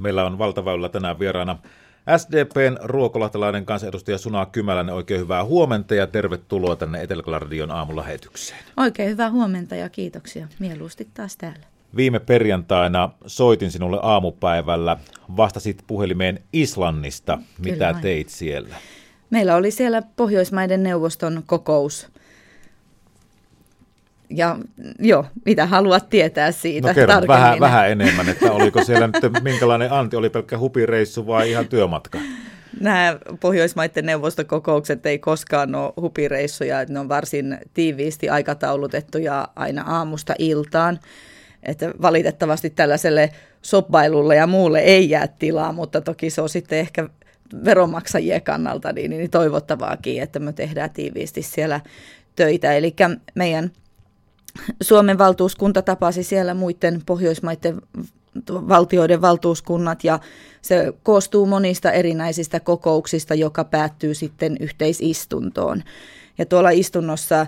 Meillä 0.00 0.26
on 0.26 0.38
valtaväyllä 0.38 0.88
tänään 0.88 1.18
vieraana 1.18 1.58
SDPn 2.16 2.76
ruokolahtelainen 2.82 3.66
kansanedustaja 3.66 4.18
Suna 4.18 4.46
Kymäläinen. 4.46 4.94
Oikein 4.94 5.20
hyvää 5.20 5.44
huomenta 5.44 5.94
ja 5.94 6.06
tervetuloa 6.06 6.76
tänne 6.76 7.02
Etelä-Radion 7.02 7.70
aamulähetykseen. 7.70 8.60
Oikein 8.76 9.10
hyvää 9.10 9.30
huomenta 9.30 9.74
ja 9.74 9.88
kiitoksia. 9.88 10.48
Mieluusti 10.58 11.08
taas 11.14 11.36
täällä. 11.36 11.66
Viime 11.96 12.18
perjantaina 12.18 13.10
soitin 13.26 13.70
sinulle 13.70 13.98
aamupäivällä. 14.02 14.96
Vastasit 15.36 15.84
puhelimeen 15.86 16.40
Islannista. 16.52 17.38
Mitä 17.58 17.72
Kyllä, 17.86 17.98
teit 18.02 18.28
siellä? 18.28 18.76
Meillä 19.30 19.56
oli 19.56 19.70
siellä 19.70 20.02
Pohjoismaiden 20.16 20.82
neuvoston 20.82 21.42
kokous 21.46 22.08
ja 24.30 24.56
joo, 24.98 25.24
mitä 25.44 25.66
haluat 25.66 26.08
tietää 26.08 26.52
siitä 26.52 26.88
no 26.88 26.94
kerran, 26.94 27.26
vähän, 27.28 27.60
vähän 27.60 27.90
enemmän, 27.90 28.28
että 28.28 28.52
oliko 28.52 28.84
siellä 28.84 29.06
nyt 29.06 29.42
minkälainen 29.42 29.92
anti, 29.92 30.16
oli 30.16 30.30
pelkkä 30.30 30.58
hupireissu 30.58 31.26
vai 31.26 31.50
ihan 31.50 31.68
työmatka? 31.68 32.18
Nämä 32.80 33.18
Pohjoismaiden 33.40 34.06
neuvostokokoukset 34.06 35.06
ei 35.06 35.18
koskaan 35.18 35.74
ole 35.74 35.92
hupireissuja, 36.00 36.80
että 36.80 36.94
ne 36.94 37.00
on 37.00 37.08
varsin 37.08 37.58
tiiviisti 37.74 38.28
aikataulutettuja 38.28 39.48
aina 39.56 39.82
aamusta 39.82 40.34
iltaan. 40.38 40.98
Että 41.62 41.92
valitettavasti 42.02 42.70
tällaiselle 42.70 43.30
soppailulle 43.62 44.36
ja 44.36 44.46
muulle 44.46 44.78
ei 44.78 45.10
jää 45.10 45.26
tilaa, 45.26 45.72
mutta 45.72 46.00
toki 46.00 46.30
se 46.30 46.40
on 46.40 46.48
sitten 46.48 46.78
ehkä 46.78 47.08
veronmaksajien 47.64 48.42
kannalta 48.42 48.92
niin, 48.92 49.10
niin 49.10 49.30
toivottavaakin, 49.30 50.22
että 50.22 50.38
me 50.38 50.52
tehdään 50.52 50.90
tiiviisti 50.90 51.42
siellä 51.42 51.80
töitä. 52.36 52.72
Eli 52.72 52.94
meidän 53.34 53.70
Suomen 54.82 55.18
valtuuskunta 55.18 55.82
tapasi 55.82 56.22
siellä 56.22 56.54
muiden 56.54 57.02
Pohjoismaiden 57.06 57.82
valtioiden 58.48 59.20
valtuuskunnat 59.20 60.04
ja 60.04 60.20
se 60.62 60.92
koostuu 61.02 61.46
monista 61.46 61.92
erinäisistä 61.92 62.60
kokouksista, 62.60 63.34
joka 63.34 63.64
päättyy 63.64 64.14
sitten 64.14 64.56
yhteisistuntoon. 64.60 65.82
Ja 66.38 66.46
tuolla 66.46 66.70
istunnossa 66.70 67.40
ö, 67.40 67.46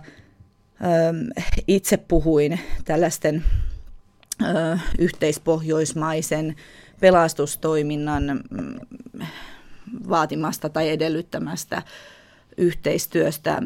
itse 1.69 1.97
puhuin 1.97 2.61
tällaisten 2.85 3.45
ö, 4.43 4.79
yhteispohjoismaisen 4.99 6.57
pelastustoiminnan 7.01 8.41
mm, 8.51 8.81
vaatimasta 10.09 10.69
tai 10.69 10.89
edellyttämästä 10.89 11.83
yhteistyöstä. 12.57 13.63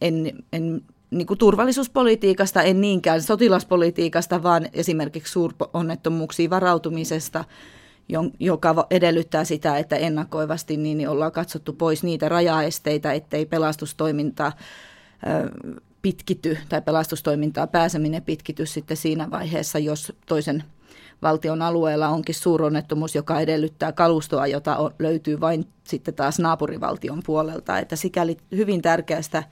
En, 0.00 0.32
en 0.52 0.82
niin 1.10 1.26
kuin 1.26 1.38
turvallisuuspolitiikasta, 1.38 2.62
en 2.62 2.80
niinkään 2.80 3.22
sotilaspolitiikasta, 3.22 4.42
vaan 4.42 4.68
esimerkiksi 4.72 5.32
suuronnettomuuksiin 5.32 6.50
varautumisesta, 6.50 7.44
joka 8.40 8.86
edellyttää 8.90 9.44
sitä, 9.44 9.78
että 9.78 9.96
ennakoivasti 9.96 10.76
niin 10.76 11.08
ollaan 11.08 11.32
katsottu 11.32 11.72
pois 11.72 12.02
niitä 12.02 12.28
rajaesteitä, 12.28 13.12
ettei 13.12 13.46
pelastustoiminta 13.46 14.52
pitkity 16.02 16.58
tai 16.68 16.82
pelastustoimintaa 16.82 17.66
pääseminen 17.66 18.22
pitkity 18.22 18.66
sitten 18.66 18.96
siinä 18.96 19.30
vaiheessa, 19.30 19.78
jos 19.78 20.12
toisen 20.26 20.64
valtion 21.22 21.62
alueella 21.62 22.08
onkin 22.08 22.34
suuronnettomuus, 22.34 23.14
joka 23.14 23.40
edellyttää 23.40 23.92
kalustoa, 23.92 24.46
jota 24.46 24.90
löytyy 24.98 25.40
vain 25.40 25.66
sitten 25.84 26.14
taas 26.14 26.38
naapurivaltion 26.38 27.22
puolelta. 27.26 27.78
Että 27.78 27.96
sikäli 27.96 28.36
hyvin 28.56 28.82
tärkeästä 28.82 29.42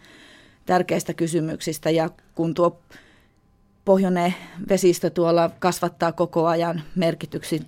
tärkeistä 0.67 1.15
kysymyksistä 1.15 1.91
ja 1.91 2.11
kun 2.35 2.55
tuo 2.55 2.81
pohjoinen 3.85 4.35
vesistö 4.69 5.11
tuolla 5.11 5.51
kasvattaa 5.59 6.13
koko 6.13 6.47
ajan 6.47 6.83
merkityksi, 6.95 7.63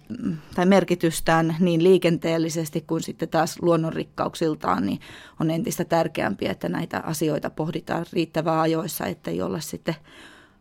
tai 0.55 0.67
merkitystään 0.67 1.57
niin 1.61 1.85
liikenteellisesti 1.85 2.85
kuin 2.87 3.03
sitten 3.03 3.29
taas 3.29 3.63
luonnonrikkauksiltaan, 3.63 4.87
niin 4.87 5.01
on 5.41 5.51
entistä 5.51 5.85
tärkeämpiä, 5.85 6.51
että 6.51 6.69
näitä 6.69 6.99
asioita 6.99 7.51
pohditaan 7.51 8.07
riittävää 8.13 8.61
ajoissa, 8.61 9.07
ettei 9.07 9.43
olla 9.43 9.61
sitten 9.61 9.95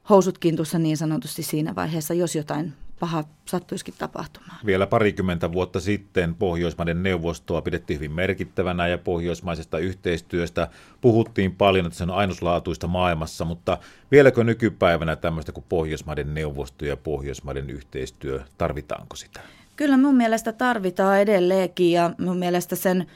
housut 0.10 0.38
kintussa 0.38 0.80
niin 0.80 0.98
sanotusti 0.98 1.44
siinä 1.44 1.76
vaiheessa, 1.76 2.14
jos 2.14 2.36
jotain 2.36 2.74
paha 3.00 3.24
sattuisikin 3.46 3.94
tapahtumaan. 3.98 4.58
Vielä 4.66 4.88
parikymmentä 4.88 5.52
vuotta 5.52 5.80
sitten 5.80 6.36
Pohjoismaiden 6.36 7.04
neuvostoa 7.04 7.62
pidettiin 7.62 8.00
hyvin 8.00 8.12
merkittävänä 8.12 8.88
ja 8.88 8.98
pohjoismaisesta 8.98 9.78
yhteistyöstä 9.80 10.68
puhuttiin 11.02 11.56
paljon, 11.56 11.86
että 11.86 11.98
se 11.98 12.04
on 12.04 12.12
ainutlaatuista 12.12 12.88
maailmassa, 12.88 13.46
mutta 13.46 13.78
vieläkö 14.12 14.44
nykypäivänä 14.44 15.16
tämmöistä 15.16 15.52
kuin 15.52 15.66
Pohjoismaiden 15.70 16.34
neuvosto 16.34 16.86
ja 16.86 16.98
Pohjoismaiden 16.98 17.70
yhteistyö, 17.70 18.42
tarvitaanko 18.58 19.16
sitä? 19.16 19.40
Kyllä 19.76 19.98
mun 19.98 20.16
mielestä 20.16 20.52
tarvitaan 20.52 21.20
edelleenkin 21.20 21.92
ja 21.92 22.12
mun 22.20 22.38
mielestä 22.38 22.76
sen 22.76 23.08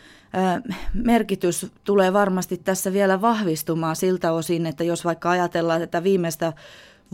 merkitys 0.94 1.72
tulee 1.84 2.14
varmasti 2.14 2.58
tässä 2.58 2.94
vielä 2.94 3.22
vahvistumaan 3.22 3.96
siltä 3.96 4.32
osin, 4.32 4.66
että 4.66 4.84
jos 4.84 5.06
vaikka 5.06 5.30
ajatellaan 5.30 5.82
tätä 5.82 6.04
viimeistä 6.04 6.54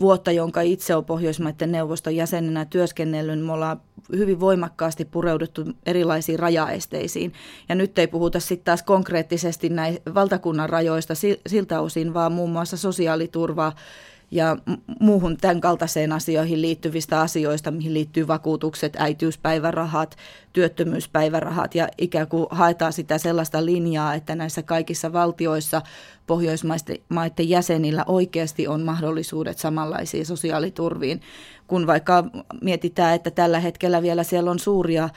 vuotta, 0.00 0.32
jonka 0.32 0.60
itse 0.60 0.94
olen 0.94 1.04
Pohjoismaiden 1.04 1.72
neuvoston 1.72 2.16
jäsenenä 2.16 2.64
työskennellyt, 2.64 3.46
me 3.46 3.52
ollaan 3.52 3.80
hyvin 4.16 4.40
voimakkaasti 4.40 5.04
pureuduttu 5.04 5.64
erilaisiin 5.86 6.38
rajaesteisiin. 6.38 7.32
Ja 7.68 7.74
nyt 7.74 7.98
ei 7.98 8.06
puhuta 8.06 8.40
sitten 8.40 8.64
taas 8.64 8.82
konkreettisesti 8.82 9.68
näin 9.68 9.98
valtakunnan 10.14 10.68
rajoista 10.68 11.14
siltä 11.46 11.80
osin, 11.80 12.14
vaan 12.14 12.32
muun 12.32 12.50
muassa 12.50 12.76
sosiaaliturvaa 12.76 13.72
ja 14.30 14.56
muuhun 15.00 15.36
tämän 15.36 15.60
kaltaiseen 15.60 16.12
asioihin 16.12 16.62
liittyvistä 16.62 17.20
asioista, 17.20 17.70
mihin 17.70 17.94
liittyy 17.94 18.28
vakuutukset, 18.28 18.96
äitiyspäivärahat, 18.98 20.16
työttömyyspäivärahat 20.52 21.74
ja 21.74 21.88
ikään 21.98 22.28
kuin 22.28 22.46
haetaan 22.50 22.92
sitä 22.92 23.18
sellaista 23.18 23.64
linjaa, 23.64 24.14
että 24.14 24.34
näissä 24.34 24.62
kaikissa 24.62 25.12
valtioissa 25.12 25.82
pohjoismaiden 26.26 27.48
jäsenillä 27.48 28.04
oikeasti 28.06 28.68
on 28.68 28.82
mahdollisuudet 28.82 29.58
samanlaisiin 29.58 30.26
sosiaaliturviin, 30.26 31.20
kun 31.66 31.86
vaikka 31.86 32.24
mietitään, 32.62 33.14
että 33.14 33.30
tällä 33.30 33.60
hetkellä 33.60 34.02
vielä 34.02 34.22
siellä 34.22 34.50
on 34.50 34.58
suuria, 34.58 35.08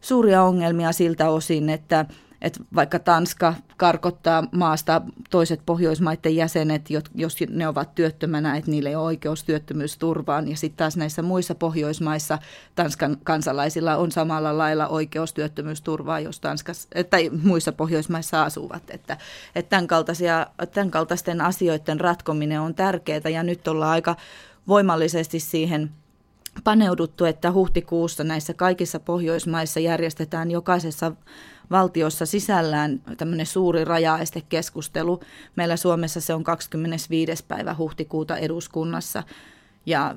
suuria 0.00 0.42
ongelmia 0.42 0.92
siltä 0.92 1.30
osin, 1.30 1.70
että 1.70 2.06
että 2.46 2.60
vaikka 2.74 2.98
Tanska 2.98 3.54
karkottaa 3.76 4.44
maasta 4.52 5.02
toiset 5.30 5.60
Pohjoismaiden 5.66 6.36
jäsenet, 6.36 6.90
jos 7.14 7.36
ne 7.50 7.68
ovat 7.68 7.94
työttömänä, 7.94 8.56
että 8.56 8.70
niille 8.70 8.88
ei 8.88 8.94
ole 8.94 9.04
oikeus 9.04 9.44
työttömyysturvaan. 9.44 10.48
Ja 10.48 10.56
sitten 10.56 10.76
taas 10.76 10.96
näissä 10.96 11.22
muissa 11.22 11.54
Pohjoismaissa 11.54 12.38
Tanskan 12.74 13.16
kansalaisilla 13.24 13.96
on 13.96 14.12
samalla 14.12 14.58
lailla 14.58 14.88
oikeus 14.88 15.32
työttömyysturvaan, 15.32 16.24
jos 16.24 16.40
Tanskas, 16.40 16.88
tai 17.10 17.30
muissa 17.42 17.72
Pohjoismaissa 17.72 18.42
asuvat. 18.42 18.82
Että, 18.90 19.16
että 19.54 19.70
tämän, 19.70 19.86
kaltaisia, 19.86 20.46
tämän 20.72 20.90
kaltaisten 20.90 21.40
asioiden 21.40 22.00
ratkominen 22.00 22.60
on 22.60 22.74
tärkeää 22.74 23.28
ja 23.32 23.42
nyt 23.42 23.68
ollaan 23.68 23.92
aika 23.92 24.16
voimallisesti 24.68 25.40
siihen 25.40 25.90
paneuduttu, 26.64 27.24
että 27.24 27.52
huhtikuussa 27.52 28.24
näissä 28.24 28.54
kaikissa 28.54 29.00
Pohjoismaissa 29.00 29.80
järjestetään 29.80 30.50
jokaisessa 30.50 31.12
valtiossa 31.70 32.26
sisällään 32.26 33.00
tämmöinen 33.16 33.46
suuri 33.46 33.84
rajaestekeskustelu. 33.84 35.20
Meillä 35.56 35.76
Suomessa 35.76 36.20
se 36.20 36.34
on 36.34 36.44
25. 36.44 37.44
päivä 37.48 37.74
huhtikuuta 37.78 38.36
eduskunnassa 38.36 39.22
ja 39.86 40.14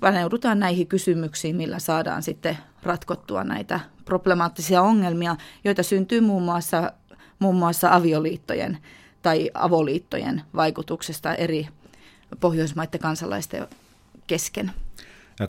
paneudutaan 0.00 0.58
näihin 0.58 0.86
kysymyksiin, 0.86 1.56
millä 1.56 1.78
saadaan 1.78 2.22
sitten 2.22 2.58
ratkottua 2.82 3.44
näitä 3.44 3.80
problemaattisia 4.04 4.82
ongelmia, 4.82 5.36
joita 5.64 5.82
syntyy 5.82 6.20
muun 6.20 6.42
muassa, 6.42 6.92
muun 7.38 7.56
muassa 7.56 7.94
avioliittojen 7.94 8.78
tai 9.22 9.50
avoliittojen 9.54 10.42
vaikutuksesta 10.54 11.34
eri 11.34 11.68
Pohjoismaiden 12.40 13.00
kansalaisten 13.00 13.66
kesken. 14.26 14.72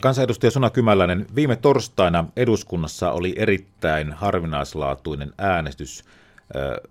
Kansanedustaja 0.00 0.50
Suna 0.50 0.70
Kymäläinen, 0.70 1.26
viime 1.34 1.56
torstaina 1.56 2.24
eduskunnassa 2.36 3.12
oli 3.12 3.34
erittäin 3.36 4.12
harvinaislaatuinen 4.12 5.32
äänestys. 5.38 6.04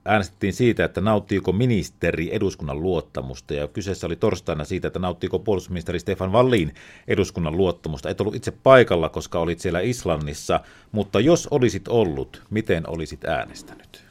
Äänestettiin 0.06 0.54
siitä, 0.54 0.86
että 0.86 1.02
nauttiiko 1.02 1.52
ministeri 1.52 2.36
eduskunnan 2.36 2.82
luottamusta, 2.82 3.54
ja 3.54 3.68
kyseessä 3.68 4.08
oli 4.08 4.16
torstaina 4.16 4.64
siitä, 4.64 4.88
että 4.88 5.00
nauttiiko 5.00 5.40
puolustusministeri 5.40 6.00
Stefan 6.00 6.32
Wallin 6.32 6.74
eduskunnan 7.08 7.58
luottamusta. 7.58 8.10
Et 8.10 8.22
ollut 8.22 8.36
itse 8.36 8.52
paikalla, 8.52 9.10
koska 9.10 9.40
olit 9.40 9.60
siellä 9.60 9.80
Islannissa, 9.80 10.60
mutta 10.92 11.20
jos 11.20 11.48
olisit 11.52 11.88
ollut, 11.88 12.42
miten 12.50 12.90
olisit 12.90 13.26
äänestänyt? 13.26 14.11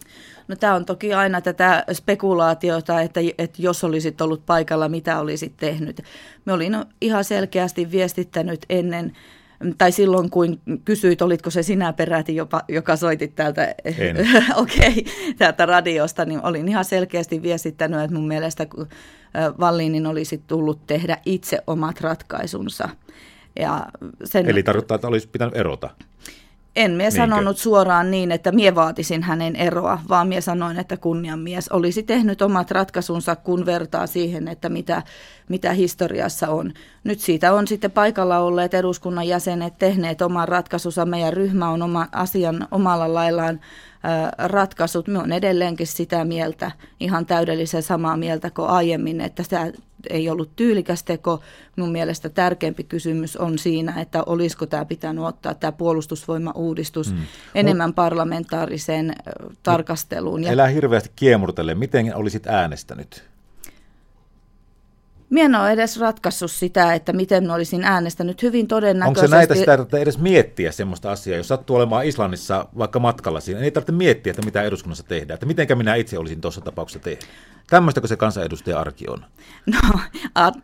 No 0.50 0.56
tämä 0.56 0.74
on 0.74 0.84
toki 0.84 1.14
aina 1.14 1.40
tätä 1.40 1.84
spekulaatiota, 1.92 3.00
että, 3.00 3.20
että 3.38 3.62
jos 3.62 3.84
olisit 3.84 4.20
ollut 4.20 4.46
paikalla, 4.46 4.88
mitä 4.88 5.20
olisit 5.20 5.56
tehnyt. 5.56 6.02
Me 6.44 6.52
olin 6.52 6.76
ihan 7.00 7.24
selkeästi 7.24 7.90
viestittänyt 7.90 8.66
ennen, 8.70 9.12
tai 9.78 9.92
silloin 9.92 10.30
kun 10.30 10.60
kysyit, 10.84 11.22
olitko 11.22 11.50
se 11.50 11.62
sinä 11.62 11.92
peräti, 11.92 12.36
jopa, 12.36 12.62
joka 12.68 12.96
soitit 12.96 13.34
täältä, 13.34 13.74
okay, 14.56 14.92
täältä 15.38 15.66
radiosta, 15.66 16.24
niin 16.24 16.40
olin 16.42 16.68
ihan 16.68 16.84
selkeästi 16.84 17.42
viestittänyt, 17.42 18.00
että 18.00 18.16
mun 18.16 18.28
mielestä 18.28 18.66
Vallinin 19.60 20.06
olisi 20.06 20.42
tullut 20.46 20.86
tehdä 20.86 21.18
itse 21.26 21.58
omat 21.66 22.00
ratkaisunsa. 22.00 22.88
Ja 23.60 23.86
sen, 24.24 24.48
Eli 24.48 24.62
tarkoittaa, 24.62 24.94
että 24.94 25.08
olisi 25.08 25.28
pitänyt 25.28 25.56
erota? 25.56 25.90
En 26.76 26.90
mie 26.92 27.10
sanonut 27.10 27.58
suoraan 27.58 28.10
niin, 28.10 28.32
että 28.32 28.52
mie 28.52 28.74
vaatisin 28.74 29.22
hänen 29.22 29.56
eroa, 29.56 29.98
vaan 30.08 30.28
mie 30.28 30.40
sanoin, 30.40 30.78
että 30.78 30.96
kunnianmies 30.96 31.68
olisi 31.68 32.02
tehnyt 32.02 32.42
omat 32.42 32.70
ratkaisunsa, 32.70 33.36
kun 33.36 33.66
vertaa 33.66 34.06
siihen, 34.06 34.48
että 34.48 34.68
mitä, 34.68 35.02
mitä 35.48 35.72
historiassa 35.72 36.48
on. 36.48 36.72
Nyt 37.04 37.20
siitä 37.20 37.52
on 37.52 37.68
sitten 37.68 37.90
paikalla 37.90 38.38
olleet 38.38 38.74
eduskunnan 38.74 39.28
jäsenet 39.28 39.78
tehneet 39.78 40.22
oman 40.22 40.48
ratkaisunsa. 40.48 41.06
Meidän 41.06 41.32
ryhmä 41.32 41.70
on 41.70 41.82
oma 41.82 42.06
asian 42.12 42.68
omalla 42.70 43.14
laillaan 43.14 43.60
ratkaisut. 44.38 45.08
Me 45.08 45.18
on 45.18 45.32
edelleenkin 45.32 45.86
sitä 45.86 46.24
mieltä, 46.24 46.70
ihan 47.00 47.26
täydellisen 47.26 47.82
samaa 47.82 48.16
mieltä 48.16 48.50
kuin 48.50 48.68
aiemmin, 48.68 49.20
että 49.20 49.44
tämä 49.48 49.70
ei 50.10 50.30
ollut 50.30 50.56
tyylikäs 50.56 51.02
teko. 51.02 51.40
Mun 51.76 51.92
mielestä 51.92 52.28
tärkeämpi 52.28 52.84
kysymys 52.84 53.36
on 53.36 53.58
siinä, 53.58 54.00
että 54.00 54.22
olisiko 54.22 54.66
tämä 54.66 54.84
pitänyt 54.84 55.24
ottaa 55.24 55.54
tämä 55.54 55.72
puolustusvoimauudistus 55.72 57.12
mm. 57.12 57.18
enemmän 57.54 57.94
parlamentaariseen 57.94 59.14
tarkasteluun. 59.62 60.44
Elää 60.44 60.66
hirveästi 60.66 61.10
kiemurtelle. 61.16 61.74
Miten 61.74 62.16
olisit 62.16 62.46
äänestänyt? 62.46 63.29
Minä 65.30 65.44
en 65.44 65.54
ole 65.54 65.72
edes 65.72 66.00
ratkaissut 66.00 66.50
sitä, 66.50 66.94
että 66.94 67.12
miten 67.12 67.50
olisin 67.50 67.84
äänestänyt 67.84 68.42
hyvin 68.42 68.66
todennäköisesti. 68.66 69.20
Onko 69.24 69.30
se 69.30 69.36
näitä 69.36 69.54
sitä, 69.54 69.74
että 69.74 69.98
edes 69.98 70.18
miettiä 70.18 70.72
sellaista 70.72 71.12
asiaa, 71.12 71.36
jos 71.36 71.48
sattuu 71.48 71.76
olemaan 71.76 72.06
Islannissa 72.06 72.66
vaikka 72.78 72.98
matkalla 72.98 73.40
siinä, 73.40 73.60
ei 73.60 73.70
tarvitse 73.70 73.92
miettiä, 73.92 74.30
että 74.30 74.42
mitä 74.44 74.62
eduskunnassa 74.62 75.04
tehdään, 75.04 75.34
että 75.34 75.46
mitenkä 75.46 75.74
minä 75.74 75.94
itse 75.94 76.18
olisin 76.18 76.40
tuossa 76.40 76.60
tapauksessa 76.60 77.04
tehnyt. 77.04 77.24
Tämmöistäkö 77.70 78.06
se 78.06 78.16
kansanedustajan 78.16 78.80
arki 78.80 79.04
on? 79.08 79.24
No, 79.66 80.00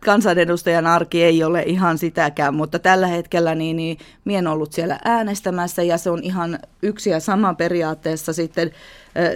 kansanedustajan 0.05 0.87
arki 0.87 1.23
ei 1.23 1.43
ole 1.43 1.63
ihan 1.65 1.97
sitäkään, 1.97 2.53
mutta 2.53 2.79
tällä 2.79 3.07
hetkellä 3.07 3.55
niin, 3.55 3.75
niin 3.75 3.97
minä 4.25 4.39
en 4.39 4.47
ollut 4.47 4.73
siellä 4.73 4.99
äänestämässä 5.05 5.83
ja 5.83 5.97
se 5.97 6.09
on 6.09 6.23
ihan 6.23 6.59
yksi 6.81 7.09
ja 7.09 7.19
sama 7.19 7.53
periaatteessa 7.53 8.33
sitten 8.33 8.71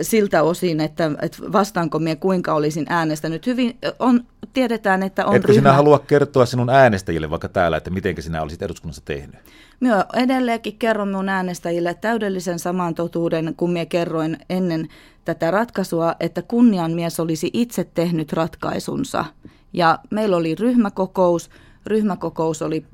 siltä 0.02 0.44
osin, 0.44 0.80
että, 0.80 1.12
että 1.22 1.38
vastaanko 1.52 2.00
minä 2.00 2.16
kuinka 2.16 2.54
olisin 2.54 2.86
äänestänyt. 2.90 3.48
Hyvin 3.48 3.78
on, 4.00 4.24
tiedetään, 4.54 5.04
että 5.04 5.26
on 5.26 5.36
Etkö 5.36 5.48
ryhmä... 5.48 5.60
sinä 5.60 5.74
halua 5.74 6.00
kertoa 6.00 6.46
sinun 6.46 6.70
äänestäjille 6.70 7.30
vaikka 7.30 7.50
täällä, 7.50 7.78
että 7.78 7.90
miten 7.90 8.24
sinä 8.24 8.42
olisit 8.42 8.62
eduskunnassa 8.62 9.02
tehnyt? 9.06 9.40
Minä 9.82 10.06
edelleenkin 10.14 10.78
kerron 10.78 11.08
minun 11.08 11.30
äänestäjille 11.30 11.94
täydellisen 11.94 12.60
saman 12.60 12.96
totuuden, 12.96 13.54
kun 13.58 13.72
minä 13.72 13.86
kerroin 13.86 14.38
ennen 14.50 14.88
tätä 15.26 15.52
ratkaisua, 15.52 16.16
että 16.20 16.42
kunnianmies 16.42 17.20
olisi 17.20 17.50
itse 17.54 17.84
tehnyt 17.84 18.34
ratkaisunsa. 18.34 19.26
Ja 19.74 20.00
meillä 20.10 20.38
oli 20.38 20.56
ryhmäkokous, 20.56 21.50
ryhmäkokous 21.86 22.62
oli, 22.62 22.86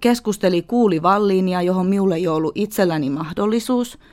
keskusteli 0.00 0.62
kuuli 0.62 1.02
Valliinia, 1.02 1.62
johon 1.62 1.86
minulle 1.86 2.14
ei 2.14 2.28
ollut 2.28 2.52
itselläni 2.54 3.10
mahdollisuus– 3.10 3.98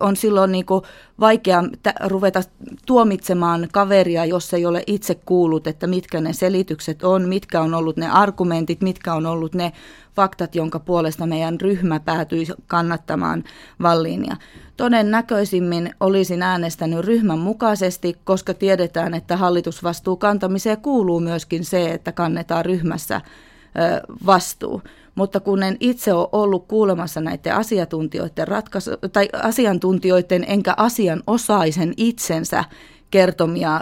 on 0.00 0.16
silloin 0.16 0.52
niin 0.52 0.66
kuin 0.66 0.82
vaikea 1.20 1.64
ruveta 2.06 2.40
tuomitsemaan 2.86 3.68
kaveria, 3.72 4.24
jos 4.24 4.54
ei 4.54 4.66
ole 4.66 4.82
itse 4.86 5.14
kuullut, 5.14 5.66
että 5.66 5.86
mitkä 5.86 6.20
ne 6.20 6.32
selitykset 6.32 7.04
on, 7.04 7.28
mitkä 7.28 7.60
on 7.60 7.74
ollut 7.74 7.96
ne 7.96 8.10
argumentit, 8.10 8.80
mitkä 8.80 9.14
on 9.14 9.26
ollut 9.26 9.54
ne 9.54 9.72
faktat, 10.16 10.54
jonka 10.54 10.78
puolesta 10.78 11.26
meidän 11.26 11.60
ryhmä 11.60 12.00
päätyi 12.00 12.46
kannattamaan 12.66 13.44
Valliinia. 13.82 14.36
Todennäköisimmin 14.76 15.94
olisin 16.00 16.42
äänestänyt 16.42 17.04
ryhmän 17.04 17.38
mukaisesti, 17.38 18.16
koska 18.24 18.54
tiedetään, 18.54 19.14
että 19.14 19.36
hallitusvastuu 19.36 20.16
kantamiseen 20.16 20.80
kuuluu 20.80 21.20
myöskin 21.20 21.64
se, 21.64 21.92
että 21.92 22.12
kannetaan 22.12 22.64
ryhmässä 22.64 23.20
vastuu 24.26 24.82
mutta 25.14 25.40
kun 25.40 25.62
en 25.62 25.76
itse 25.80 26.12
ole 26.12 26.28
ollut 26.32 26.68
kuulemassa 26.68 27.20
näiden 27.20 27.54
asiantuntijoiden, 27.54 28.48
ratkaisu, 28.48 28.90
tai 29.12 29.28
asiantuntijoiden 29.42 30.44
enkä 30.48 30.74
asianosaisen 30.76 31.94
itsensä 31.96 32.64
kertomia 33.10 33.80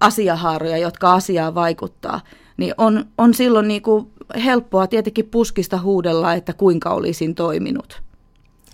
asiahaaroja, 0.00 0.78
jotka 0.78 1.12
asiaa 1.12 1.54
vaikuttaa, 1.54 2.20
niin 2.56 2.74
on, 2.78 3.04
on 3.18 3.34
silloin 3.34 3.68
niin 3.68 3.82
kuin 3.82 4.10
helppoa 4.44 4.86
tietenkin 4.86 5.26
puskista 5.26 5.78
huudella, 5.78 6.34
että 6.34 6.52
kuinka 6.52 6.90
olisin 6.90 7.34
toiminut. 7.34 8.02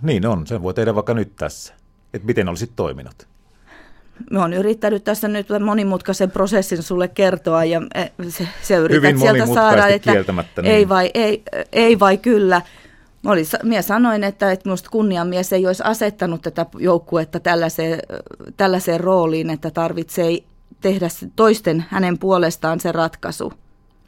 Niin 0.02 0.26
on, 0.26 0.46
sen 0.46 0.62
voi 0.62 0.74
tehdä 0.74 0.94
vaikka 0.94 1.14
nyt 1.14 1.36
tässä, 1.36 1.74
että 2.14 2.26
miten 2.26 2.48
olisit 2.48 2.70
toiminut 2.76 3.29
me 4.30 4.38
on 4.38 4.52
yrittänyt 4.52 5.04
tässä 5.04 5.28
nyt 5.28 5.46
monimutkaisen 5.64 6.30
prosessin 6.30 6.82
sulle 6.82 7.08
kertoa 7.08 7.64
ja 7.64 7.82
eh, 7.94 8.12
se, 8.28 8.48
se 8.62 8.76
yrität 8.76 9.18
sieltä 9.18 9.46
saada, 9.46 9.86
että 9.86 10.12
niin. 10.12 10.74
ei, 10.74 10.88
vai, 10.88 11.10
ei, 11.14 11.42
ei 11.72 11.98
vai 11.98 12.18
kyllä. 12.18 12.62
Mä, 13.22 13.30
olin, 13.30 13.46
minä 13.62 13.82
sanoin, 13.82 14.24
että, 14.24 14.52
että 14.52 14.68
minusta 14.68 14.90
kunniamies 14.90 15.52
ei 15.52 15.66
olisi 15.66 15.82
asettanut 15.86 16.42
tätä 16.42 16.66
joukkuetta 16.78 17.40
tällaiseen, 17.40 18.00
tällaiseen 18.56 19.00
rooliin, 19.00 19.50
että 19.50 19.70
tarvitsee 19.70 20.38
tehdä 20.80 21.08
toisten 21.36 21.84
hänen 21.88 22.18
puolestaan 22.18 22.80
se 22.80 22.92
ratkaisu. 22.92 23.52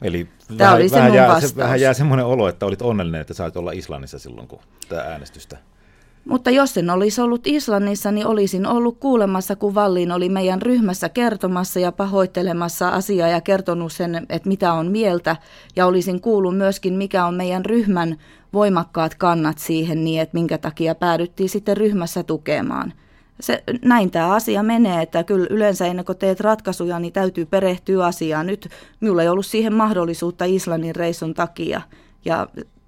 Eli 0.01 0.27
Tämä 0.47 0.57
vähän, 0.59 0.75
oli 0.75 0.89
se 0.89 0.95
vähän, 0.95 1.13
jää, 1.13 1.41
se, 1.41 1.55
vähän 1.55 1.81
jää 1.81 1.93
semmoinen 1.93 2.25
olo, 2.25 2.47
että 2.47 2.65
olit 2.65 2.81
onnellinen, 2.81 3.21
että 3.21 3.33
sait 3.33 3.57
olla 3.57 3.71
Islannissa 3.71 4.19
silloin, 4.19 4.47
kun 4.47 4.59
tämä 4.89 5.01
äänestystä 5.01 5.57
mutta 6.25 6.49
jos 6.49 6.77
en 6.77 6.89
olisi 6.89 7.21
ollut 7.21 7.47
Islannissa, 7.47 8.11
niin 8.11 8.27
olisin 8.27 8.67
ollut 8.67 8.97
kuulemassa, 8.99 9.55
kun 9.55 9.75
Vallin 9.75 10.11
oli 10.11 10.29
meidän 10.29 10.61
ryhmässä 10.61 11.09
kertomassa 11.09 11.79
ja 11.79 11.91
pahoittelemassa 11.91 12.89
asiaa 12.89 13.27
ja 13.27 13.41
kertonut 13.41 13.93
sen, 13.93 14.25
että 14.29 14.49
mitä 14.49 14.73
on 14.73 14.91
mieltä. 14.91 15.35
Ja 15.75 15.85
olisin 15.85 16.21
kuullut 16.21 16.57
myöskin, 16.57 16.93
mikä 16.93 17.25
on 17.25 17.33
meidän 17.33 17.65
ryhmän 17.65 18.17
voimakkaat 18.53 19.15
kannat 19.15 19.57
siihen 19.57 20.03
niin, 20.03 20.21
että 20.21 20.33
minkä 20.33 20.57
takia 20.57 20.95
päädyttiin 20.95 21.49
sitten 21.49 21.77
ryhmässä 21.77 22.23
tukemaan. 22.23 22.93
Se, 23.39 23.63
näin 23.85 24.11
tämä 24.11 24.33
asia 24.33 24.63
menee, 24.63 25.01
että 25.01 25.23
kyllä 25.23 25.47
yleensä 25.49 25.85
ennen 25.85 26.05
kuin 26.05 26.17
teet 26.17 26.39
ratkaisuja, 26.39 26.99
niin 26.99 27.13
täytyy 27.13 27.45
perehtyä 27.45 28.05
asiaan. 28.05 28.47
Nyt 28.47 28.69
minulla 28.99 29.21
ei 29.21 29.29
ollut 29.29 29.45
siihen 29.45 29.73
mahdollisuutta 29.73 30.45
Islannin 30.45 30.95
reissun 30.95 31.33
takia. 31.33 31.81
Ja 32.25 32.47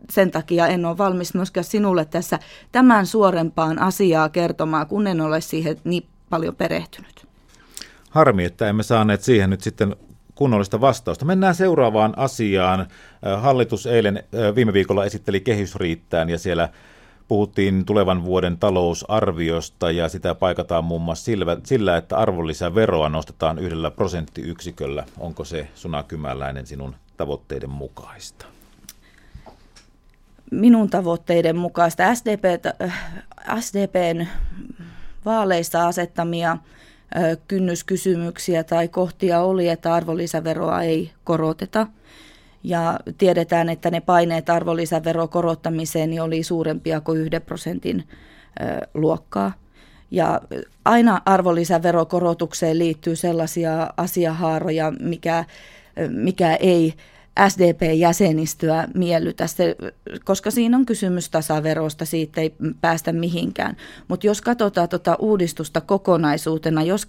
sen 0.10 0.32
takia 0.32 0.68
en 0.68 0.86
ole 0.86 0.98
valmis 0.98 1.34
myöskään 1.34 1.64
sinulle 1.64 2.06
tässä 2.06 2.40
tämän 2.72 3.06
suorempaan 3.06 3.80
asiaa 3.80 4.30
kertomaan, 4.30 4.88
kun 4.88 5.08
en 5.08 5.22
ole 5.22 5.42
siihen 5.42 5.78
niin 5.84 6.08
paljon 6.30 6.56
perehtynyt. 6.56 7.28
Harmi, 8.10 8.46
että 8.46 8.70
emme 8.70 8.84
saaneet 8.84 9.22
siihen 9.22 9.50
nyt 9.50 9.62
sitten 9.62 9.96
kunnollista 10.36 10.82
vastausta. 10.82 11.26
Mennään 11.26 11.56
seuraavaan 11.56 12.14
asiaan. 12.18 12.88
Hallitus 13.38 13.86
eilen 13.86 14.24
viime 14.56 14.74
viikolla 14.74 15.06
esitteli 15.06 15.40
kehysriittään 15.40 16.30
ja 16.30 16.38
siellä 16.38 16.70
puhuttiin 17.28 17.86
tulevan 17.86 18.24
vuoden 18.24 18.58
talousarviosta 18.58 19.92
ja 19.92 20.10
sitä 20.10 20.36
paikataan 20.36 20.84
muun 20.84 21.02
muassa 21.02 21.32
sillä, 21.64 21.98
että 21.98 22.18
arvonlisäveroa 22.18 23.10
nostetaan 23.10 23.60
yhdellä 23.60 23.92
prosenttiyksiköllä. 23.92 25.04
Onko 25.20 25.46
se 25.46 25.68
Suna 25.76 26.04
Kymäläinen 26.04 26.68
sinun 26.68 26.96
tavoitteiden 27.18 27.70
mukaista? 27.70 28.46
Minun 30.52 30.90
tavoitteiden 30.90 31.58
mukaista 31.58 32.16
SDP, 32.16 32.44
SDPn 33.60 34.28
vaaleissa 35.26 35.88
asettamia 35.88 36.58
kynnyskysymyksiä 37.48 38.64
tai 38.64 38.88
kohtia 38.88 39.42
oli, 39.42 39.70
että 39.70 39.94
arvonlisäveroa 39.94 40.82
ei 40.82 41.12
koroteta. 41.24 41.88
Ja 42.64 43.00
tiedetään, 43.18 43.70
että 43.70 43.92
ne 43.92 44.02
paineet 44.02 44.50
arvonlisäveron 44.50 45.30
korottamiseen 45.30 46.10
niin 46.10 46.22
oli 46.22 46.44
suurempia 46.44 47.02
kuin 47.02 47.22
yhden 47.22 47.42
prosentin 47.42 48.08
luokkaa. 48.94 49.54
Ja 50.12 50.42
aina 50.86 51.22
arvonlisäverokorotukseen 51.26 52.80
liittyy 52.80 53.16
sellaisia 53.16 53.90
asiahaaroja, 53.98 54.94
mikä, 55.00 55.46
mikä 56.10 56.56
ei 56.56 56.94
SDP-jäsenistöä 57.50 58.88
miellytä, 58.94 59.48
se, 59.48 59.76
koska 60.24 60.52
siinä 60.52 60.78
on 60.78 60.86
kysymys 60.86 61.30
tasaverosta, 61.30 62.06
siitä 62.06 62.42
ei 62.42 62.56
päästä 62.82 63.12
mihinkään. 63.12 63.78
Mutta 64.08 64.28
jos 64.28 64.42
katsotaan 64.42 64.90
tuota 64.90 65.16
uudistusta 65.20 65.82
kokonaisuutena, 65.82 66.84
jos 66.84 67.06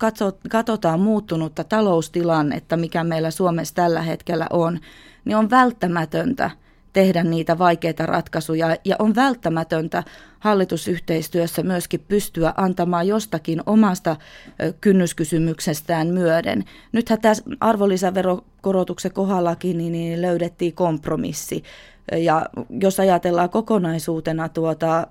katsotaan 0.48 1.00
muuttunutta 1.00 1.64
taloustilannetta, 1.64 2.76
mikä 2.76 3.04
meillä 3.04 3.30
Suomessa 3.30 3.74
tällä 3.74 4.02
hetkellä 4.02 4.46
on, 4.50 4.80
niin 5.24 5.36
on 5.36 5.50
välttämätöntä– 5.50 6.50
tehdä 6.96 7.24
niitä 7.24 7.58
vaikeita 7.58 8.06
ratkaisuja 8.06 8.76
ja 8.84 8.96
on 8.98 9.14
välttämätöntä 9.14 10.02
hallitusyhteistyössä 10.38 11.62
myöskin 11.62 12.04
pystyä 12.08 12.54
antamaan 12.56 13.08
jostakin 13.08 13.62
omasta 13.66 14.16
kynnyskysymyksestään 14.80 16.06
myöden. 16.06 16.64
Nythän 16.92 17.20
tässä 17.20 17.44
arvonlisäverokorotuksen 17.60 19.12
kohdallakin 19.12 19.78
niin, 19.78 19.92
niin 19.92 20.22
löydettiin 20.22 20.74
kompromissi. 20.74 21.62
Ja 22.12 22.46
jos 22.80 23.00
ajatellaan 23.00 23.50
kokonaisuutena 23.50 24.48
tuota 24.48 25.06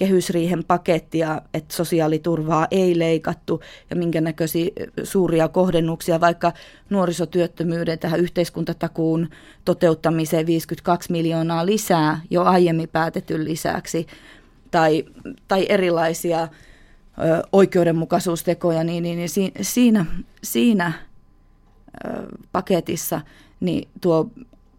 kehysriihen 0.00 0.64
pakettia, 0.64 1.42
että 1.54 1.76
sosiaaliturvaa 1.76 2.66
ei 2.70 2.98
leikattu 2.98 3.60
ja 3.90 3.96
minkä 3.96 4.20
näköisiä 4.20 4.70
suuria 5.02 5.48
kohdennuksia, 5.48 6.20
vaikka 6.20 6.52
nuorisotyöttömyyden 6.90 7.98
tähän 7.98 8.20
yhteiskuntatakuun 8.20 9.28
toteuttamiseen 9.64 10.46
52 10.46 11.12
miljoonaa 11.12 11.66
lisää 11.66 12.20
jo 12.30 12.42
aiemmin 12.42 12.88
päätetyn 12.88 13.44
lisäksi 13.44 14.06
tai, 14.70 15.04
tai 15.48 15.66
erilaisia 15.68 16.42
ö, 16.42 16.48
oikeudenmukaisuustekoja, 17.52 18.84
niin, 18.84 19.02
niin, 19.02 19.18
niin 19.18 19.52
siinä, 19.60 20.06
siinä 20.42 20.92
ö, 22.04 22.08
paketissa 22.52 23.20
niin 23.60 23.88
tuo 24.00 24.30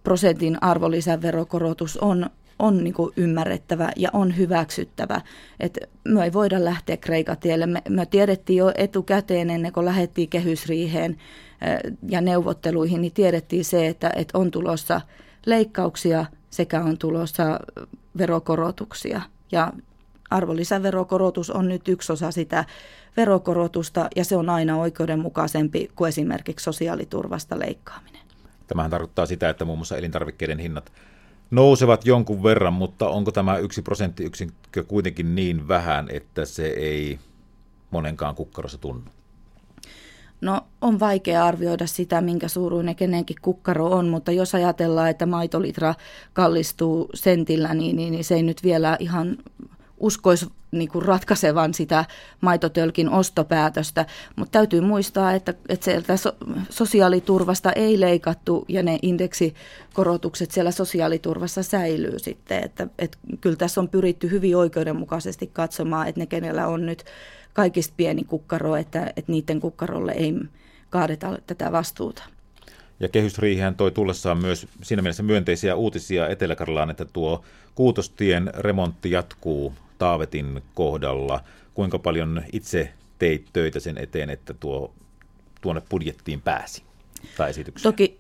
prosentin 0.04 0.64
arvonlisäverokorotus 0.64 1.98
on, 1.98 2.30
on 2.62 2.84
niin 2.84 2.94
kuin 2.94 3.14
ymmärrettävä 3.18 3.92
ja 3.96 4.10
on 4.14 4.38
hyväksyttävä. 4.38 5.22
Et 5.60 5.78
me 6.04 6.24
ei 6.24 6.34
voida 6.34 6.66
lähteä 6.66 6.98
Kreikatielle. 6.98 7.66
Me, 7.66 7.82
me 7.90 8.06
tiedettiin 8.06 8.58
jo 8.58 8.72
etukäteen 8.76 9.50
ennen 9.50 9.74
kuin 9.74 9.86
lähdettiin 9.86 10.30
kehysriiheen 10.30 11.18
ja 12.10 12.22
neuvotteluihin, 12.22 13.02
niin 13.02 13.14
tiedettiin 13.14 13.66
se, 13.66 13.88
että, 13.88 14.12
että 14.16 14.38
on 14.38 14.52
tulossa 14.52 15.02
leikkauksia 15.46 16.26
sekä 16.50 16.84
on 16.84 16.98
tulossa 16.98 17.60
verokorotuksia. 18.18 19.22
Ja 19.52 19.74
arvonlisäverokorotus 20.30 21.50
on 21.50 21.70
nyt 21.70 21.88
yksi 21.88 22.14
osa 22.14 22.32
sitä 22.32 22.66
verokorotusta 23.18 24.08
ja 24.16 24.26
se 24.26 24.36
on 24.36 24.50
aina 24.50 24.78
oikeudenmukaisempi 24.78 25.90
kuin 25.96 26.10
esimerkiksi 26.10 26.64
sosiaaliturvasta 26.64 27.60
leikkaaminen. 27.60 28.22
Tämähän 28.68 28.92
tarkoittaa 28.92 29.26
sitä, 29.26 29.50
että 29.50 29.66
muun 29.66 29.78
muassa 29.78 29.98
elintarvikkeiden 29.98 30.60
hinnat 30.60 30.92
nousevat 31.52 32.06
jonkun 32.06 32.44
verran, 32.44 32.74
mutta 32.74 33.10
onko 33.10 33.32
tämä 33.32 33.58
yksi 33.58 33.82
prosenttiyksikkö 33.82 34.84
kuitenkin 34.84 35.36
niin 35.36 35.68
vähän, 35.68 36.08
että 36.10 36.46
se 36.46 36.68
ei 36.68 37.20
monenkaan 37.92 38.36
kukkarossa 38.36 38.78
tunnu? 38.78 39.04
No 40.42 40.62
on 40.82 41.00
vaikea 41.00 41.46
arvioida 41.46 41.88
sitä, 41.88 42.22
minkä 42.22 42.48
suuruinen 42.48 42.96
kenenkin 42.96 43.36
kukkaro 43.42 43.88
on, 43.88 44.08
mutta 44.08 44.32
jos 44.32 44.56
ajatellaan, 44.56 45.10
että 45.10 45.26
maitolitra 45.26 45.96
kallistuu 46.34 47.10
sentillä, 47.14 47.74
niin, 47.74 47.96
niin, 47.96 48.12
niin 48.12 48.24
se 48.24 48.36
ei 48.36 48.44
nyt 48.44 48.64
vielä 48.64 48.98
ihan 49.00 49.38
uskoisi 50.02 50.46
niin 50.72 50.90
kuin 50.90 51.06
ratkaisevan 51.06 51.74
sitä 51.74 52.06
maitotölkin 52.42 53.10
ostopäätöstä, 53.10 54.06
mutta 54.36 54.52
täytyy 54.52 54.82
muistaa, 54.82 55.34
että, 55.34 55.54
että 55.70 55.86
sieltä 55.86 56.18
so, 56.18 56.32
sosiaaliturvasta 56.70 57.72
ei 57.72 58.00
leikattu 58.00 58.66
ja 58.68 58.84
ne 58.84 59.00
indeksikorotukset 59.02 60.52
siellä 60.52 60.72
sosiaaliturvassa 60.72 61.64
säilyy 61.64 62.20
sitten, 62.20 62.64
että, 62.64 62.88
että 63.00 63.18
kyllä 63.42 63.56
tässä 63.56 63.82
on 63.82 63.90
pyritty 63.90 64.32
hyvin 64.32 64.58
oikeudenmukaisesti 64.58 65.48
katsomaan, 65.48 66.08
että 66.08 66.22
ne 66.22 66.26
kenellä 66.26 66.68
on 66.68 66.86
nyt 66.86 67.04
kaikista 67.54 67.94
pieni 67.98 68.24
kukkaro, 68.24 68.76
että, 68.76 69.14
että 69.16 69.32
niiden 69.32 69.60
kukkarolle 69.60 70.12
ei 70.12 70.34
kaadeta 70.90 71.38
tätä 71.48 71.72
vastuuta. 71.72 72.24
Ja 73.00 73.10
kehysriihän 73.10 73.76
toi 73.76 73.92
tullessaan 73.92 74.38
myös 74.38 74.68
siinä 74.84 75.02
mielessä 75.02 75.24
myönteisiä 75.24 75.76
uutisia 75.76 76.28
Etelä-Karjalaan, 76.28 76.90
että 76.90 77.06
tuo 77.06 77.44
Kuutostien 77.76 78.52
remontti 78.58 79.12
jatkuu 79.12 79.74
Taavetin 80.02 80.64
kohdalla. 80.74 81.44
Kuinka 81.74 82.00
paljon 82.00 82.44
itse 82.52 82.94
teit 83.20 83.50
töitä 83.54 83.80
sen 83.80 83.98
eteen, 83.98 84.30
että 84.30 84.54
tuo 84.54 84.94
tuonne 85.62 85.82
budjettiin 85.90 86.42
pääsi? 86.42 86.84
Tai 87.38 87.52
Toki 87.84 88.20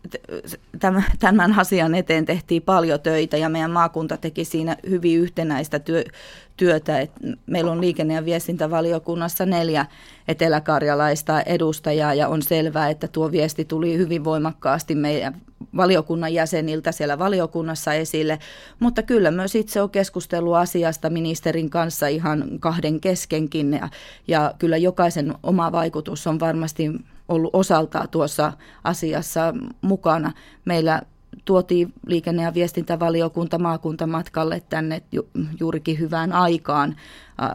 tämän, 0.79 1.03
tämän 1.19 1.59
asian 1.59 1.95
eteen 1.95 2.25
tehtiin 2.25 2.61
paljon 2.61 2.99
töitä 2.99 3.37
ja 3.37 3.49
meidän 3.49 3.71
maakunta 3.71 4.17
teki 4.17 4.45
siinä 4.45 4.77
hyvin 4.89 5.19
yhtenäistä 5.19 5.79
työ, 5.79 6.03
työtä. 6.57 6.99
Et 6.99 7.11
meillä 7.45 7.71
on 7.71 7.81
liikenne- 7.81 8.13
ja 8.13 8.25
viestintävaliokunnassa 8.25 9.45
neljä 9.45 9.85
eteläkarjalaista 10.27 11.41
edustajaa 11.41 12.13
ja 12.13 12.27
on 12.27 12.41
selvää, 12.41 12.89
että 12.89 13.07
tuo 13.07 13.31
viesti 13.31 13.65
tuli 13.65 13.97
hyvin 13.97 14.23
voimakkaasti 14.23 14.95
meidän 14.95 15.41
valiokunnan 15.77 16.33
jäseniltä 16.33 16.91
siellä 16.91 17.19
valiokunnassa 17.19 17.93
esille, 17.93 18.39
mutta 18.79 19.03
kyllä 19.03 19.31
myös 19.31 19.55
itse 19.55 19.81
on 19.81 19.89
keskustellut 19.89 20.55
asiasta 20.55 21.09
ministerin 21.09 21.69
kanssa 21.69 22.07
ihan 22.07 22.43
kahden 22.59 22.99
keskenkin 22.99 23.73
ja, 23.73 23.89
ja 24.27 24.53
kyllä 24.59 24.77
jokaisen 24.77 25.33
oma 25.43 25.71
vaikutus 25.71 26.27
on 26.27 26.39
varmasti 26.39 26.91
ollut 27.31 27.55
osaltaan 27.55 28.09
tuossa 28.09 28.53
asiassa 28.83 29.53
mukana. 29.81 30.31
Meillä 30.65 31.01
tuotiin 31.45 31.93
liikenne- 32.05 32.43
ja 32.43 32.53
viestintävaliokunta 32.53 33.59
maakuntamatkalle 33.59 34.61
tänne 34.69 35.01
ju- 35.11 35.29
juurikin 35.59 35.99
hyvään 35.99 36.33
aikaan 36.33 36.95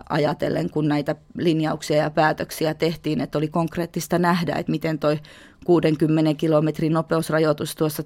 ajatellen, 0.09 0.71
kun 0.71 0.88
näitä 0.88 1.16
linjauksia 1.38 1.97
ja 1.97 2.11
päätöksiä 2.11 2.75
tehtiin, 2.75 3.21
että 3.21 3.38
oli 3.38 3.49
konkreettista 3.49 4.18
nähdä, 4.18 4.54
että 4.54 4.73
miten 4.73 4.99
toi 4.99 5.18
60 5.64 6.35
kilometrin 6.35 6.92
nopeusrajoitus 6.92 7.76
tuossa 7.76 8.02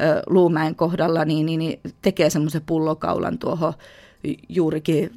ö, 0.00 0.22
Luumäen 0.26 0.74
kohdalla 0.74 1.24
niin, 1.24 1.46
niin, 1.46 1.58
niin 1.58 1.80
tekee 2.02 2.30
semmoisen 2.30 2.62
pullokaulan 2.66 3.38
tuohon 3.38 3.72
juurikin 4.48 5.10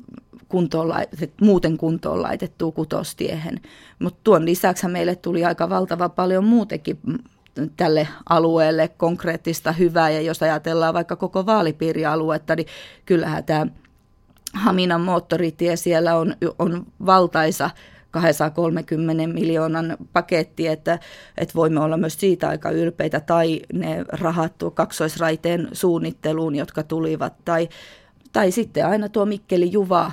kuntoon 0.52 0.94
muuten 1.42 1.78
kuntoon 1.78 2.22
laitettua 2.22 2.72
kutostiehen. 2.72 3.62
Mutta 4.00 4.20
tuon 4.24 4.46
lisäksi 4.46 4.88
meille 4.88 5.16
tuli 5.16 5.46
aika 5.46 5.70
valtava 5.70 6.10
paljon 6.10 6.44
muutenkin 6.44 7.00
tälle 7.78 8.08
alueelle 8.30 8.88
konkreettista 8.88 9.72
hyvää. 9.72 10.10
Ja 10.10 10.22
jos 10.22 10.44
ajatellaan 10.44 10.94
vaikka 10.94 11.16
koko 11.16 11.46
vaalipiirialuetta, 11.46 12.56
niin 12.56 12.68
kyllähän 13.06 13.44
tämä 13.44 13.68
Haminan 14.54 15.02
moottoritie 15.02 15.76
siellä 15.76 16.16
on, 16.16 16.36
on 16.60 16.86
valtaisa 17.06 17.70
230 18.12 19.28
miljoonan 19.28 19.98
paketti, 20.14 20.68
että, 20.68 21.00
että 21.38 21.56
voimme 21.56 21.80
olla 21.80 21.98
myös 21.98 22.20
siitä 22.20 22.50
aika 22.50 22.72
ylpeitä, 22.72 23.20
tai 23.20 23.62
ne 23.74 24.06
rahat 24.08 24.58
tuo 24.58 24.72
kaksoisraiteen 24.72 25.70
suunnitteluun, 25.72 26.56
jotka 26.56 26.84
tulivat, 26.84 27.34
tai, 27.46 27.70
tai 28.34 28.52
sitten 28.52 28.88
aina 28.88 29.10
tuo 29.10 29.26
Mikkeli-Juva 29.26 30.12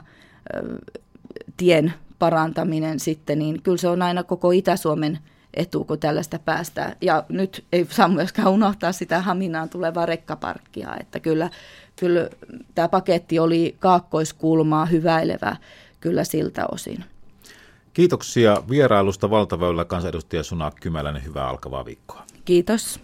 tien 1.57 1.93
parantaminen 2.19 3.01
sitten, 3.01 3.39
niin 3.39 3.63
kyllä 3.63 3.79
se 3.79 3.89
on 3.89 4.03
aina 4.03 4.23
koko 4.23 4.51
Itä-Suomen 4.51 5.19
etu, 5.55 5.85
kun 5.85 5.99
tällaista 5.99 6.39
päästään. 6.39 6.97
Ja 7.01 7.25
nyt 7.29 7.65
ei 7.73 7.87
saa 7.91 8.09
myöskään 8.09 8.49
unohtaa 8.49 8.93
sitä 8.93 9.21
Haminaan 9.21 9.69
tulevaa 9.69 10.07
rekkaparkkia, 10.07 10.97
että 11.01 11.21
kyllä, 11.21 11.51
kyllä 11.97 12.29
tämä 12.75 12.89
paketti 12.89 13.39
oli 13.39 13.77
kaakkoiskulmaa 13.79 14.87
hyväilevä 14.87 15.57
kyllä 16.01 16.25
siltä 16.25 16.67
osin. 16.73 17.05
Kiitoksia 17.93 18.63
vierailusta 18.71 19.31
valtaväylä 19.31 19.85
kansanedustaja 19.85 20.43
Suna 20.43 20.71
Kymäläinen. 20.81 21.25
Hyvää 21.25 21.49
alkavaa 21.49 21.85
viikkoa. 21.85 22.23
Kiitos. 22.45 22.97